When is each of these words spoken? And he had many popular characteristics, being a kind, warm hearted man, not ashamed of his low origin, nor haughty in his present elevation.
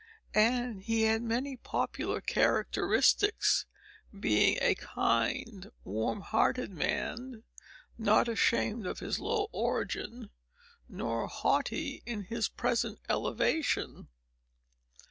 And 0.33 0.81
he 0.81 1.03
had 1.03 1.21
many 1.21 1.55
popular 1.57 2.21
characteristics, 2.21 3.67
being 4.19 4.57
a 4.59 4.73
kind, 4.73 5.69
warm 5.83 6.21
hearted 6.21 6.71
man, 6.73 7.43
not 7.99 8.27
ashamed 8.27 8.87
of 8.87 8.97
his 8.97 9.19
low 9.19 9.47
origin, 9.51 10.31
nor 10.89 11.27
haughty 11.27 12.01
in 12.07 12.23
his 12.23 12.49
present 12.49 12.99
elevation. 13.09 14.07